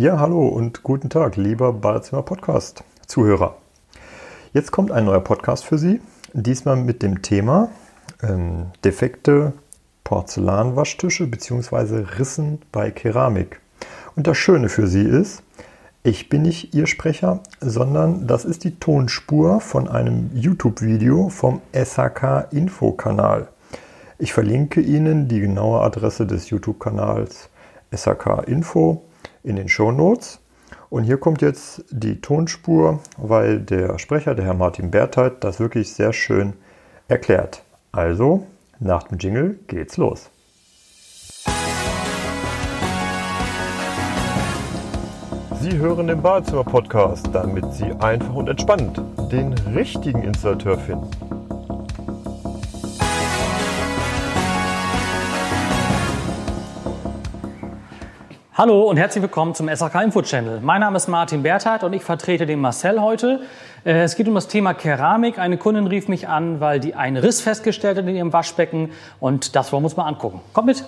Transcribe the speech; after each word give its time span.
Ja, 0.00 0.18
hallo 0.18 0.48
und 0.48 0.82
guten 0.82 1.10
Tag, 1.10 1.36
lieber 1.36 1.74
Badezimmer 1.74 2.22
Podcast 2.22 2.84
Zuhörer. 3.06 3.58
Jetzt 4.54 4.72
kommt 4.72 4.92
ein 4.92 5.04
neuer 5.04 5.20
Podcast 5.20 5.66
für 5.66 5.76
Sie, 5.76 6.00
diesmal 6.32 6.76
mit 6.76 7.02
dem 7.02 7.20
Thema 7.20 7.68
ähm, 8.22 8.68
defekte 8.82 9.52
Porzellanwaschtische 10.02 11.26
bzw. 11.26 12.06
Rissen 12.18 12.62
bei 12.72 12.90
Keramik. 12.90 13.60
Und 14.16 14.26
das 14.26 14.38
Schöne 14.38 14.70
für 14.70 14.86
Sie 14.86 15.02
ist, 15.02 15.42
ich 16.02 16.30
bin 16.30 16.40
nicht 16.40 16.72
Ihr 16.72 16.86
Sprecher, 16.86 17.40
sondern 17.60 18.26
das 18.26 18.46
ist 18.46 18.64
die 18.64 18.76
Tonspur 18.76 19.60
von 19.60 19.86
einem 19.86 20.30
YouTube-Video 20.32 21.28
vom 21.28 21.60
SHK 21.74 22.46
Info-Kanal. 22.52 23.48
Ich 24.16 24.32
verlinke 24.32 24.80
Ihnen 24.80 25.28
die 25.28 25.40
genaue 25.40 25.82
Adresse 25.82 26.26
des 26.26 26.48
YouTube-Kanals 26.48 27.50
SHK 27.94 28.44
Info 28.46 29.02
in 29.42 29.56
den 29.56 29.68
Show 29.68 29.92
Notes. 29.92 30.40
Und 30.88 31.04
hier 31.04 31.18
kommt 31.18 31.42
jetzt 31.42 31.84
die 31.90 32.20
Tonspur, 32.20 33.00
weil 33.16 33.60
der 33.60 33.98
Sprecher, 33.98 34.34
der 34.34 34.44
Herr 34.44 34.54
Martin 34.54 34.90
Bertheit, 34.90 35.44
das 35.44 35.60
wirklich 35.60 35.92
sehr 35.92 36.12
schön 36.12 36.54
erklärt. 37.08 37.62
Also, 37.92 38.46
nach 38.78 39.04
dem 39.04 39.18
Jingle 39.18 39.58
geht's 39.68 39.96
los. 39.96 40.30
Sie 45.60 45.76
hören 45.76 46.06
den 46.06 46.22
Badezimmer-Podcast, 46.22 47.28
damit 47.32 47.72
Sie 47.74 47.92
einfach 48.00 48.34
und 48.34 48.48
entspannt 48.48 49.00
den 49.30 49.52
richtigen 49.74 50.22
Installateur 50.22 50.78
finden. 50.78 51.39
Hallo 58.60 58.90
und 58.90 58.98
herzlich 58.98 59.22
willkommen 59.22 59.54
zum 59.54 59.74
SAK 59.74 60.02
Info 60.02 60.20
Channel. 60.20 60.60
Mein 60.60 60.82
Name 60.82 60.98
ist 60.98 61.08
Martin 61.08 61.42
Berthardt 61.42 61.82
und 61.82 61.94
ich 61.94 62.04
vertrete 62.04 62.44
den 62.44 62.60
Marcel 62.60 63.00
heute. 63.00 63.40
Äh, 63.86 64.02
es 64.02 64.16
geht 64.16 64.28
um 64.28 64.34
das 64.34 64.48
Thema 64.48 64.74
Keramik. 64.74 65.38
Eine 65.38 65.56
Kundin 65.56 65.86
rief 65.86 66.08
mich 66.08 66.28
an, 66.28 66.60
weil 66.60 66.78
die 66.78 66.94
einen 66.94 67.16
Riss 67.16 67.40
festgestellt 67.40 67.96
hat 67.96 68.06
in 68.06 68.14
ihrem 68.14 68.34
Waschbecken 68.34 68.90
und 69.18 69.56
das 69.56 69.72
wollen 69.72 69.82
wir 69.82 69.86
uns 69.86 69.96
mal 69.96 70.04
angucken. 70.04 70.42
Kommt 70.52 70.66
mit! 70.66 70.84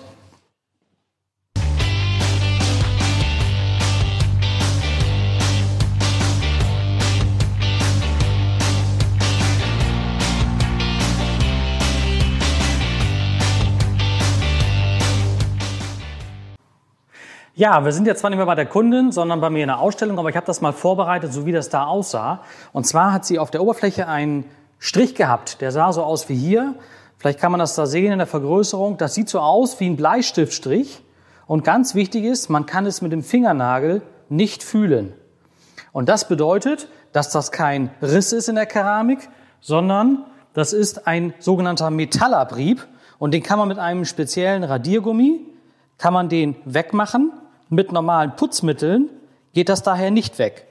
Ja, 17.55 17.85
wir 17.85 17.91
sind 17.91 18.07
jetzt 18.07 18.21
zwar 18.21 18.31
nicht 18.31 18.37
mehr 18.37 18.47
bei 18.47 18.55
der 18.55 18.65
Kundin, 18.65 19.11
sondern 19.11 19.39
bei 19.39 19.51
mir 19.51 19.61
in 19.61 19.67
der 19.67 19.77
Ausstellung, 19.77 20.17
aber 20.17 20.27
ich 20.27 20.35
habe 20.35 20.47
das 20.47 20.61
mal 20.61 20.73
vorbereitet, 20.73 21.31
so 21.31 21.45
wie 21.45 21.51
das 21.51 21.69
da 21.69 21.85
aussah. 21.85 22.41
Und 22.71 22.87
zwar 22.87 23.13
hat 23.13 23.25
sie 23.25 23.37
auf 23.37 23.51
der 23.51 23.61
Oberfläche 23.61 24.07
einen 24.07 24.45
Strich 24.79 25.13
gehabt, 25.13 25.61
der 25.61 25.71
sah 25.71 25.93
so 25.93 26.01
aus 26.01 26.29
wie 26.29 26.35
hier. 26.35 26.73
Vielleicht 27.19 27.39
kann 27.39 27.51
man 27.51 27.59
das 27.59 27.75
da 27.75 27.85
sehen 27.85 28.11
in 28.11 28.17
der 28.17 28.25
Vergrößerung. 28.25 28.97
Das 28.97 29.13
sieht 29.13 29.29
so 29.29 29.39
aus 29.39 29.79
wie 29.79 29.87
ein 29.87 29.97
Bleistiftstrich. 29.97 31.03
Und 31.45 31.63
ganz 31.63 31.93
wichtig 31.93 32.23
ist, 32.23 32.49
man 32.49 32.65
kann 32.65 32.87
es 32.87 33.03
mit 33.03 33.11
dem 33.11 33.21
Fingernagel 33.21 34.01
nicht 34.29 34.63
fühlen. 34.63 35.13
Und 35.91 36.09
das 36.09 36.27
bedeutet, 36.27 36.87
dass 37.11 37.29
das 37.29 37.51
kein 37.51 37.91
Riss 38.01 38.33
ist 38.33 38.49
in 38.49 38.55
der 38.55 38.65
Keramik, 38.65 39.29
sondern 39.61 40.25
das 40.55 40.73
ist 40.73 41.05
ein 41.05 41.35
sogenannter 41.37 41.91
Metallabrieb. 41.91 42.87
Und 43.19 43.31
den 43.31 43.43
kann 43.43 43.59
man 43.59 43.67
mit 43.67 43.77
einem 43.77 44.05
speziellen 44.05 44.63
Radiergummi, 44.63 45.45
kann 45.99 46.13
man 46.13 46.29
den 46.29 46.55
wegmachen 46.65 47.31
mit 47.73 47.91
normalen 47.91 48.35
Putzmitteln 48.35 49.09
geht 49.53 49.69
das 49.69 49.83
daher 49.83 50.11
nicht 50.11 50.39
weg. 50.39 50.67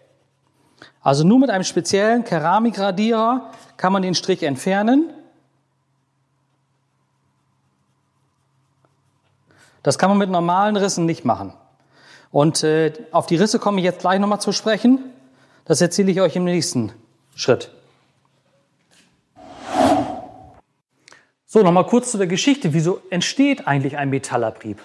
Also 1.00 1.24
nur 1.24 1.38
mit 1.38 1.50
einem 1.50 1.64
speziellen 1.64 2.24
Keramikradierer 2.24 3.50
kann 3.76 3.92
man 3.92 4.02
den 4.02 4.14
Strich 4.14 4.42
entfernen. 4.42 5.10
Das 9.82 9.98
kann 9.98 10.10
man 10.10 10.18
mit 10.18 10.30
normalen 10.30 10.76
Rissen 10.76 11.06
nicht 11.06 11.24
machen. 11.24 11.52
Und 12.30 12.62
äh, 12.62 12.92
auf 13.10 13.26
die 13.26 13.36
Risse 13.36 13.58
komme 13.58 13.78
ich 13.78 13.84
jetzt 13.84 14.00
gleich 14.00 14.20
nochmal 14.20 14.40
zu 14.40 14.52
sprechen. 14.52 15.00
Das 15.64 15.80
erzähle 15.80 16.10
ich 16.12 16.20
euch 16.20 16.36
im 16.36 16.44
nächsten 16.44 16.92
Schritt. 17.34 17.70
So, 21.46 21.62
nochmal 21.62 21.86
kurz 21.86 22.10
zu 22.10 22.18
der 22.18 22.26
Geschichte. 22.26 22.72
Wieso 22.72 23.02
entsteht 23.10 23.66
eigentlich 23.66 23.98
ein 23.98 24.08
Metallabrieb? 24.08 24.80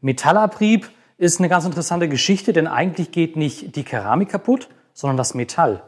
Metallabrieb 0.00 0.88
ist 1.18 1.38
eine 1.38 1.48
ganz 1.48 1.64
interessante 1.64 2.08
Geschichte, 2.08 2.52
denn 2.52 2.66
eigentlich 2.66 3.10
geht 3.10 3.36
nicht 3.36 3.76
die 3.76 3.84
Keramik 3.84 4.28
kaputt, 4.28 4.68
sondern 4.92 5.16
das 5.16 5.34
Metall. 5.34 5.82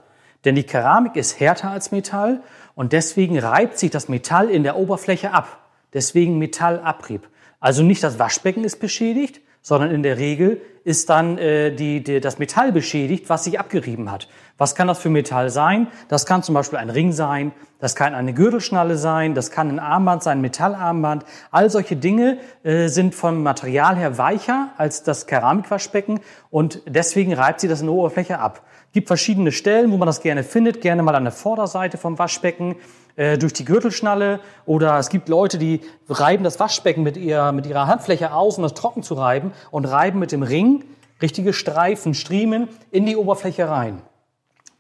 Denn 0.45 0.55
die 0.55 0.63
Keramik 0.63 1.17
ist 1.17 1.41
härter 1.41 1.71
als 1.71 1.91
Metall 1.91 2.43
und 2.75 2.93
deswegen 2.93 3.39
reibt 3.39 3.79
sich 3.79 3.91
das 3.91 4.09
Metall 4.09 4.49
in 4.49 4.63
der 4.63 4.77
Oberfläche 4.77 5.33
ab. 5.33 5.69
Deswegen 5.93 6.39
Metallabrieb. 6.39 7.29
Also 7.61 7.83
nicht 7.83 8.03
das 8.03 8.19
Waschbecken 8.19 8.65
ist 8.65 8.79
beschädigt, 8.79 9.41
sondern 9.69 9.91
in 9.91 10.03
der 10.03 10.17
Regel 10.17 10.63
ist 10.83 11.11
dann 11.11 11.37
äh, 11.37 11.71
die, 11.71 12.03
die, 12.03 12.21
das 12.21 12.39
Metall 12.39 12.73
beschädigt, 12.73 13.29
was 13.29 13.45
sich 13.45 13.61
abgerieben 13.61 14.11
hat. 14.11 14.27
Was 14.57 14.75
kann 14.75 14.89
das 14.89 14.99
für 14.99 15.11
Metall 15.11 15.51
sein? 15.51 15.89
Das 16.09 16.25
kann 16.25 16.43
zum 16.43 16.55
Beispiel 16.55 16.79
ein 16.79 16.89
Ring 16.89 17.13
sein, 17.13 17.53
das 17.79 17.95
kann 17.95 18.15
eine 18.15 18.33
Gürtelschnalle 18.33 18.97
sein, 18.97 19.35
das 19.35 19.51
kann 19.51 19.69
ein 19.69 19.79
Armband 19.79 20.23
sein, 20.23 20.39
ein 20.39 20.41
Metallarmband. 20.41 21.27
All 21.51 21.69
solche 21.69 21.97
Dinge 21.97 22.39
äh, 22.63 22.89
sind 22.89 23.15
vom 23.15 23.43
Material 23.43 23.95
her 23.95 24.17
weicher 24.17 24.71
als 24.79 25.03
das 25.03 25.27
Keramikwaschbecken 25.27 26.21
und 26.49 26.81
deswegen 26.87 27.35
reibt 27.35 27.61
sie 27.61 27.69
das 27.69 27.83
in 27.83 27.89
der 27.89 27.95
Oberfläche 27.95 28.39
ab. 28.39 28.63
Gibt 28.93 29.09
verschiedene 29.09 29.53
Stellen, 29.53 29.93
wo 29.93 29.97
man 29.97 30.07
das 30.07 30.21
gerne 30.21 30.43
findet, 30.43 30.81
gerne 30.81 31.03
mal 31.03 31.15
an 31.15 31.25
der 31.25 31.33
Vorderseite 31.33 31.99
vom 31.99 32.19
Waschbecken 32.19 32.77
äh, 33.17 33.37
durch 33.37 33.53
die 33.53 33.65
Gürtelschnalle 33.65 34.41
oder 34.65 34.99
es 34.99 35.09
gibt 35.11 35.29
Leute, 35.29 35.59
die 35.59 35.81
reiben 36.09 36.45
das 36.45 36.59
Waschbecken 36.59 37.03
mit, 37.03 37.17
ihr, 37.17 37.53
mit 37.53 37.67
ihrer 37.67 37.87
Handfläche 37.87 38.33
aus, 38.33 38.57
um 38.57 38.63
das 38.63 38.75
trocken 38.75 39.03
zu 39.03 39.15
reiben 39.15 39.53
und 39.71 39.85
reiben 39.85 40.19
mit 40.19 40.33
dem 40.33 40.43
Ring 40.43 40.85
richtige 41.21 41.53
Streifen, 41.53 42.15
Striemen 42.15 42.69
in 42.91 43.07
die 43.07 43.17
Oberfläche 43.17 43.69
rein. 43.69 44.03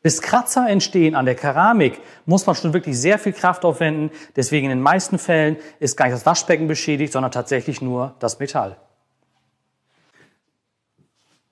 Bis 0.02 0.22
Kratzer 0.22 0.68
entstehen 0.68 1.16
an 1.16 1.26
der 1.26 1.34
Keramik, 1.34 2.00
muss 2.24 2.46
man 2.46 2.54
schon 2.54 2.72
wirklich 2.72 2.98
sehr 2.98 3.18
viel 3.18 3.32
Kraft 3.32 3.64
aufwenden. 3.64 4.10
Deswegen 4.36 4.66
in 4.66 4.70
den 4.70 4.80
meisten 4.80 5.18
Fällen 5.18 5.56
ist 5.80 5.96
gar 5.96 6.06
nicht 6.06 6.14
das 6.14 6.24
Waschbecken 6.24 6.68
beschädigt, 6.68 7.12
sondern 7.12 7.32
tatsächlich 7.32 7.82
nur 7.82 8.14
das 8.20 8.38
Metall. 8.38 8.76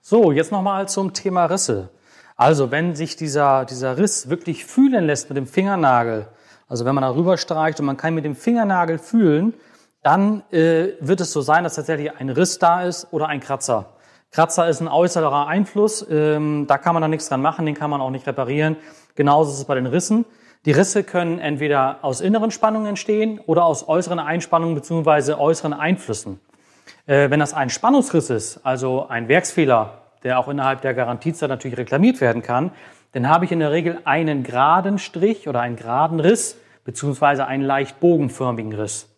So, 0.01 0.31
jetzt 0.31 0.53
nochmal 0.53 0.89
zum 0.89 1.13
Thema 1.13 1.47
Risse. 1.47 1.91
Also, 2.37 2.71
wenn 2.71 2.95
sich 2.95 3.17
dieser, 3.17 3.65
dieser 3.65 3.97
Riss 3.97 4.29
wirklich 4.29 4.67
fühlen 4.67 5.07
lässt 5.07 5.31
mit 5.31 5.39
dem 5.39 5.47
Fingernagel, 5.47 6.29
also 6.69 6.85
wenn 6.85 6.95
man 6.95 7.03
darüber 7.03 7.39
streicht 7.39 7.81
und 7.81 7.87
man 7.87 7.97
kann 7.97 8.15
mit 8.15 8.27
dem 8.27 8.37
Fingernagel 8.37 8.99
fühlen, 8.99 9.55
dann 10.03 10.43
äh, 10.53 10.93
wird 11.01 11.21
es 11.21 11.33
so 11.33 11.41
sein, 11.41 11.65
dass 11.65 11.77
tatsächlich 11.77 12.15
ein 12.15 12.29
Riss 12.29 12.59
da 12.59 12.83
ist 12.83 13.09
oder 13.11 13.29
ein 13.29 13.41
Kratzer. 13.41 13.87
Kratzer 14.33 14.69
ist 14.69 14.81
ein 14.81 14.89
äußerer 14.89 15.47
Einfluss, 15.47 16.07
ähm, 16.11 16.67
da 16.69 16.77
kann 16.77 16.93
man 16.93 17.01
dann 17.01 17.11
nichts 17.11 17.29
dran 17.29 17.41
machen, 17.41 17.65
den 17.65 17.75
kann 17.75 17.89
man 17.89 18.03
auch 18.03 18.11
nicht 18.11 18.27
reparieren. 18.27 18.77
Genauso 19.15 19.53
ist 19.53 19.59
es 19.59 19.65
bei 19.65 19.75
den 19.75 19.87
Rissen. 19.87 20.27
Die 20.67 20.73
Risse 20.73 21.05
können 21.05 21.39
entweder 21.39 22.01
aus 22.03 22.21
inneren 22.21 22.51
Spannungen 22.51 22.89
entstehen 22.89 23.41
oder 23.47 23.65
aus 23.65 23.89
äußeren 23.89 24.19
Einspannungen 24.19 24.75
beziehungsweise 24.75 25.41
äußeren 25.41 25.73
Einflüssen. 25.73 26.39
Äh, 27.07 27.31
wenn 27.31 27.41
das 27.41 27.55
ein 27.55 27.71
Spannungsriss 27.71 28.29
ist, 28.29 28.61
also 28.63 29.07
ein 29.09 29.29
Werksfehler, 29.29 30.06
der 30.23 30.39
auch 30.39 30.49
innerhalb 30.49 30.81
der 30.81 30.95
Garantiezeit 30.95 31.49
natürlich 31.49 31.79
reklamiert 31.79 32.21
werden 32.21 32.43
kann, 32.43 32.71
dann 33.13 33.29
habe 33.29 33.45
ich 33.45 33.53
in 33.53 33.61
der 33.61 33.73
Regel 33.73 33.99
einen 34.05 34.43
geraden 34.43 34.99
Strich 34.99 35.49
oder 35.49 35.61
einen 35.61 35.77
geraden 35.77 36.21
Riss 36.21 36.59
beziehungsweise 36.85 37.47
einen 37.47 37.63
leicht 37.63 38.01
bogenförmigen 38.01 38.73
Riss. 38.73 39.09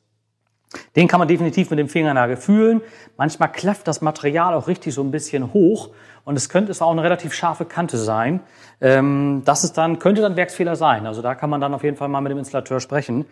Den 0.96 1.08
kann 1.08 1.18
man 1.18 1.28
definitiv 1.28 1.70
mit 1.70 1.78
dem 1.78 1.88
Fingernagel 1.88 2.36
fühlen. 2.36 2.82
Manchmal 3.16 3.50
klafft 3.50 3.88
das 3.88 4.00
Material 4.00 4.54
auch 4.54 4.68
richtig 4.68 4.94
so 4.94 5.02
ein 5.02 5.10
bisschen 5.10 5.52
hoch 5.52 5.90
und 6.24 6.36
es 6.36 6.50
könnte 6.50 6.70
es 6.70 6.82
auch 6.82 6.90
eine 6.90 7.02
relativ 7.02 7.32
scharfe 7.32 7.64
Kante 7.64 7.96
sein. 7.96 8.40
Ähm, 8.80 9.42
das 9.46 9.64
ist 9.64 9.78
dann, 9.78 9.98
könnte 9.98 10.20
dann 10.20 10.36
Werksfehler 10.36 10.76
sein. 10.76 11.06
Also 11.06 11.22
da 11.22 11.34
kann 11.34 11.48
man 11.48 11.60
dann 11.60 11.72
auf 11.72 11.84
jeden 11.84 11.96
Fall 11.96 12.08
mal 12.08 12.20
mit 12.20 12.30
dem 12.30 12.38
Installateur 12.38 12.80
sprechen. 12.80 13.24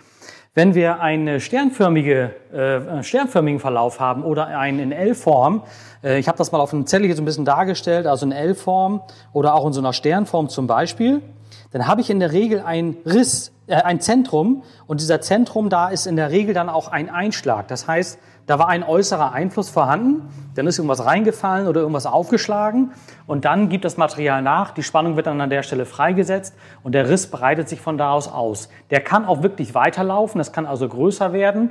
Wenn 0.57 0.75
wir 0.75 1.01
einen 1.03 1.39
sternförmige, 1.39 2.31
äh, 2.51 3.03
sternförmigen 3.03 3.61
Verlauf 3.61 4.01
haben 4.01 4.25
oder 4.25 4.47
einen 4.47 4.79
in 4.79 4.91
L-Form, 4.91 5.63
äh, 6.03 6.19
ich 6.19 6.29
habe 6.29 6.39
das 6.39 6.51
mal 6.51 6.61
auf 6.61 6.73
einem 6.73 6.87
Zettel 6.87 7.05
hier 7.05 7.15
so 7.15 7.21
ein 7.21 7.27
bisschen 7.27 7.45
dargestellt, 7.45 8.07
also 8.07 8.25
in 8.25 8.33
L-Form 8.33 9.03
oder 9.35 9.55
auch 9.55 9.67
in 9.67 9.75
so 9.75 9.83
einer 9.83 9.93
Sternform 9.93 10.49
zum 10.49 10.67
Beispiel, 10.67 11.21
dann 11.73 11.87
habe 11.87 12.01
ich 12.01 12.09
in 12.09 12.21
der 12.21 12.33
Regel 12.33 12.61
einen 12.61 12.97
Riss, 13.05 13.53
äh, 13.67 13.75
ein 13.75 14.01
Zentrum 14.01 14.63
und 14.87 15.03
dieser 15.03 15.21
Zentrum 15.21 15.69
da 15.69 15.91
ist 15.91 16.07
in 16.07 16.17
der 16.17 16.31
Regel 16.31 16.55
dann 16.55 16.71
auch 16.71 16.89
ein 16.89 17.11
Einschlag. 17.11 17.69
Das 17.69 17.87
heißt, 17.87 18.19
da 18.47 18.59
war 18.59 18.69
ein 18.69 18.83
äußerer 18.83 19.33
Einfluss 19.33 19.71
vorhanden, 19.71 20.29
dann 20.55 20.67
ist 20.67 20.79
irgendwas 20.79 21.05
reingefallen 21.05 21.67
oder 21.69 21.81
irgendwas 21.81 22.07
aufgeschlagen. 22.07 22.93
Und 23.27 23.45
dann 23.45 23.69
gibt 23.69 23.85
das 23.85 23.97
Material 23.97 24.41
nach, 24.41 24.71
die 24.71 24.83
Spannung 24.83 25.17
wird 25.17 25.27
dann 25.27 25.41
an 25.41 25.51
der 25.51 25.63
Stelle 25.63 25.85
freigesetzt. 25.85 26.55
Und 26.83 26.93
der 26.93 27.09
Riss 27.09 27.27
breitet 27.29 27.69
sich 27.69 27.81
von 27.81 27.99
da 27.99 28.13
aus 28.13 28.29
aus. 28.29 28.69
Der 28.91 29.01
kann 29.01 29.25
auch 29.25 29.43
wirklich 29.43 29.75
weiterlaufen, 29.75 30.39
das 30.39 30.53
kann 30.53 30.67
also 30.67 30.89
größer 30.89 31.33
werden 31.33 31.71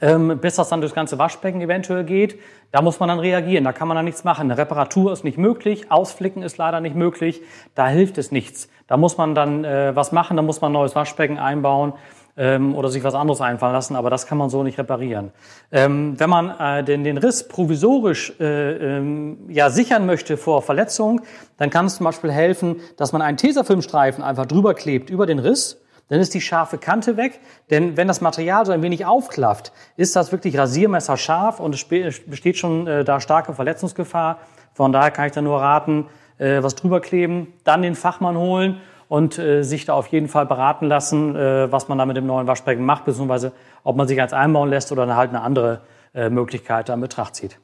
ähm, 0.00 0.38
bis 0.40 0.56
das 0.56 0.68
dann 0.68 0.80
durchs 0.80 0.94
ganze 0.94 1.18
Waschbecken 1.18 1.60
eventuell 1.60 2.04
geht. 2.04 2.38
Da 2.70 2.82
muss 2.82 3.00
man 3.00 3.08
dann 3.08 3.18
reagieren, 3.18 3.64
da 3.64 3.72
kann 3.72 3.88
man 3.88 3.96
dann 3.96 4.04
nichts 4.04 4.24
machen. 4.24 4.42
Eine 4.42 4.58
Reparatur 4.58 5.12
ist 5.12 5.24
nicht 5.24 5.38
möglich, 5.38 5.90
Ausflicken 5.90 6.42
ist 6.42 6.58
leider 6.58 6.80
nicht 6.80 6.96
möglich, 6.96 7.40
da 7.74 7.88
hilft 7.88 8.18
es 8.18 8.30
nichts. 8.30 8.68
Da 8.86 8.96
muss 8.96 9.16
man 9.18 9.34
dann 9.34 9.64
äh, 9.64 9.94
was 9.96 10.12
machen, 10.12 10.36
da 10.36 10.42
muss 10.42 10.60
man 10.60 10.70
ein 10.70 10.74
neues 10.74 10.94
Waschbecken 10.94 11.38
einbauen 11.38 11.94
ähm, 12.38 12.74
oder 12.74 12.88
sich 12.88 13.04
was 13.04 13.14
anderes 13.14 13.40
einfallen 13.40 13.74
lassen, 13.74 13.96
aber 13.96 14.08
das 14.08 14.26
kann 14.26 14.38
man 14.38 14.48
so 14.48 14.62
nicht 14.62 14.78
reparieren. 14.78 15.32
Ähm, 15.70 16.18
wenn 16.18 16.30
man 16.30 16.50
äh, 16.58 16.84
den, 16.84 17.04
den 17.04 17.18
Riss 17.18 17.46
provisorisch 17.46 18.32
äh, 18.40 18.96
ähm, 18.96 19.38
ja, 19.48 19.68
sichern 19.68 20.06
möchte 20.06 20.36
vor 20.36 20.62
Verletzung, 20.62 21.20
dann 21.58 21.68
kann 21.68 21.86
es 21.86 21.96
zum 21.96 22.04
Beispiel 22.04 22.32
helfen, 22.32 22.76
dass 22.96 23.12
man 23.12 23.20
einen 23.20 23.36
Tesafilmstreifen 23.36 24.24
einfach 24.24 24.46
drüber 24.46 24.74
klebt 24.74 25.10
über 25.10 25.26
den 25.26 25.40
Riss 25.40 25.78
dann 26.08 26.20
ist 26.20 26.34
die 26.34 26.40
scharfe 26.40 26.78
Kante 26.78 27.16
weg. 27.16 27.40
Denn 27.70 27.96
wenn 27.96 28.08
das 28.08 28.20
Material 28.20 28.64
so 28.66 28.72
ein 28.72 28.82
wenig 28.82 29.04
aufklafft, 29.04 29.72
ist 29.96 30.16
das 30.16 30.32
wirklich 30.32 30.56
rasiermesserscharf 30.56 31.60
und 31.60 31.74
es 31.74 31.84
besteht 31.84 32.56
schon 32.56 32.86
äh, 32.86 33.04
da 33.04 33.20
starke 33.20 33.52
Verletzungsgefahr. 33.52 34.38
Von 34.72 34.92
daher 34.92 35.10
kann 35.10 35.26
ich 35.26 35.32
da 35.32 35.42
nur 35.42 35.60
raten, 35.60 36.06
äh, 36.38 36.62
was 36.62 36.74
drüber 36.74 37.00
kleben, 37.00 37.52
dann 37.64 37.82
den 37.82 37.94
Fachmann 37.94 38.36
holen 38.36 38.80
und 39.08 39.38
äh, 39.38 39.62
sich 39.62 39.84
da 39.84 39.94
auf 39.94 40.08
jeden 40.08 40.28
Fall 40.28 40.46
beraten 40.46 40.86
lassen, 40.86 41.34
äh, 41.34 41.70
was 41.72 41.88
man 41.88 41.98
da 41.98 42.06
mit 42.06 42.16
dem 42.16 42.26
neuen 42.26 42.46
Waschbecken 42.46 42.84
macht, 42.84 43.04
beziehungsweise 43.04 43.52
ob 43.84 43.96
man 43.96 44.06
sich 44.06 44.20
eins 44.20 44.32
einbauen 44.32 44.68
lässt 44.68 44.92
oder 44.92 45.16
halt 45.16 45.30
eine 45.30 45.40
andere 45.40 45.80
äh, 46.14 46.30
Möglichkeit 46.30 46.88
da 46.88 46.94
in 46.94 47.00
Betracht 47.00 47.36
zieht. 47.36 47.58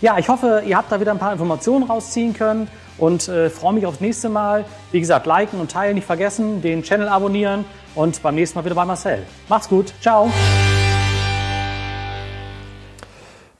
Ja, 0.00 0.18
ich 0.18 0.28
hoffe, 0.28 0.62
ihr 0.66 0.76
habt 0.76 0.92
da 0.92 1.00
wieder 1.00 1.12
ein 1.12 1.18
paar 1.18 1.32
Informationen 1.32 1.84
rausziehen 1.84 2.34
können 2.34 2.68
und 2.98 3.28
äh, 3.28 3.48
freue 3.48 3.72
mich 3.72 3.86
aufs 3.86 4.00
nächste 4.00 4.28
Mal. 4.28 4.64
Wie 4.90 5.00
gesagt, 5.00 5.26
liken 5.26 5.60
und 5.60 5.70
teilen 5.70 5.94
nicht 5.94 6.06
vergessen, 6.06 6.60
den 6.60 6.82
Channel 6.82 7.08
abonnieren 7.08 7.64
und 7.94 8.22
beim 8.22 8.34
nächsten 8.34 8.58
Mal 8.58 8.64
wieder 8.64 8.74
bei 8.74 8.84
Marcel. 8.84 9.22
Macht's 9.48 9.68
gut, 9.68 9.94
ciao. 10.00 10.30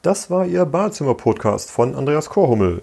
Das 0.02 0.30
war 0.30 0.44
Ihr 0.44 0.66
Badezimmer-Podcast 0.66 1.70
von 1.70 1.94
Andreas 1.94 2.28
Korhummel. 2.28 2.82